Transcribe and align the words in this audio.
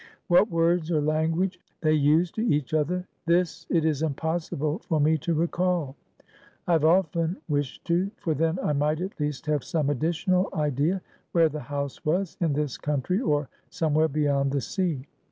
What 0.29 0.49
words 0.49 0.89
or 0.89 0.99
language 0.99 1.59
they 1.81 1.93
used 1.93 2.33
to 2.33 2.41
each 2.41 2.73
other, 2.73 3.05
this 3.27 3.67
it 3.69 3.85
is 3.85 4.01
impossible 4.01 4.79
for 4.79 4.99
me 4.99 5.15
to 5.19 5.35
recall. 5.35 5.95
I 6.65 6.71
have 6.71 6.85
often 6.85 7.37
wished 7.47 7.85
to; 7.85 8.09
for 8.17 8.33
then 8.33 8.57
I 8.63 8.73
might 8.73 8.99
at 8.99 9.19
least 9.19 9.45
have 9.45 9.63
some 9.63 9.91
additional 9.91 10.49
idea 10.55 11.03
whether 11.33 11.49
the 11.49 11.59
house 11.59 12.03
was 12.03 12.35
in 12.41 12.53
this 12.53 12.79
country 12.79 13.19
or 13.21 13.47
somewhere 13.69 14.07
beyond 14.07 14.53
the 14.53 14.61
sea. 14.61 15.05